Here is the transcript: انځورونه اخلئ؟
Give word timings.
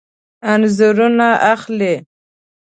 انځورونه 0.51 1.27
اخلئ؟ 1.53 1.93